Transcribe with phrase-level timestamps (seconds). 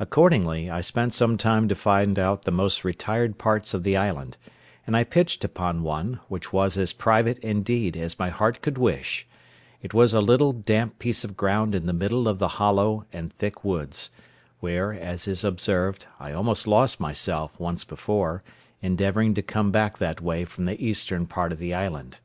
[0.00, 4.38] Accordingly, I spent some time to find out the most retired parts of the island;
[4.86, 9.26] and I pitched upon one, which was as private, indeed, as my heart could wish:
[9.82, 13.30] it was a little damp piece of ground in the middle of the hollow and
[13.30, 14.08] thick woods,
[14.60, 18.42] where, as is observed, I almost lost myself once before,
[18.80, 22.20] endeavouring to come back that way from the eastern part of the island.